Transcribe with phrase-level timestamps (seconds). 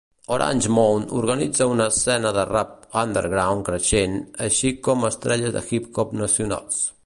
[0.35, 6.85] Orange Mound organitza una escena de rap underground creixent, així com estrelles de hip-hop nacionals.